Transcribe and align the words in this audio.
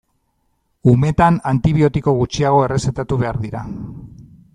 Umetan 0.93 1.37
antibiotiko 1.51 2.13
gutxiago 2.21 2.63
errezetatu 2.69 3.19
behar 3.25 3.39
dira. 3.45 3.63